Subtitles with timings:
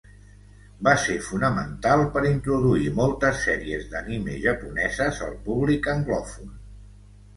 [0.85, 6.57] Va ser fonamental per introduir moltes sèries d'anime japoneses al públic anglòfon.